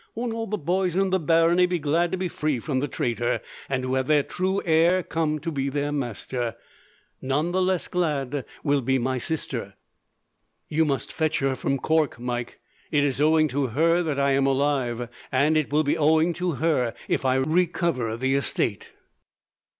Won't 0.15 0.33
all 0.33 0.47
the 0.47 0.57
boys 0.57 0.95
in 0.95 1.11
the 1.11 1.19
barony 1.19 1.67
be 1.67 1.77
glad 1.77 2.11
to 2.11 2.17
be 2.17 2.27
free 2.27 2.57
from 2.57 2.79
the 2.79 2.87
traitor, 2.87 3.39
and 3.69 3.83
to 3.83 3.93
have 3.93 4.07
the 4.07 4.23
true 4.23 4.59
heir 4.65 5.03
come 5.03 5.37
to 5.37 5.51
be 5.51 5.69
their 5.69 5.91
master. 5.91 6.55
None 7.21 7.51
the 7.51 7.61
less 7.61 7.87
glad 7.87 8.43
will 8.63 8.81
be 8.81 8.97
my 8.97 9.19
sister." 9.19 9.75
"You 10.67 10.85
must 10.85 11.13
fetch 11.13 11.37
her 11.37 11.53
from 11.55 11.77
Cork, 11.77 12.19
Mike. 12.19 12.59
It 12.89 13.03
is 13.03 13.21
owing 13.21 13.47
to 13.49 13.67
her 13.67 14.01
that 14.01 14.19
I 14.19 14.31
am 14.31 14.47
alive, 14.47 15.07
and 15.31 15.55
it 15.55 15.71
will 15.71 15.83
be 15.83 15.99
owing 15.99 16.33
to 16.33 16.53
her 16.53 16.95
if 17.07 17.23
I 17.23 17.35
recover 17.35 18.17
the 18.17 18.33
estate. 18.33 18.93